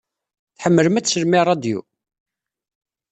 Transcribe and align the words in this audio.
Tḥemmlem 0.57 0.97
ad 0.99 1.03
teslem 1.05 1.33
i 1.39 1.41
ṛṛadyu? 1.41 1.79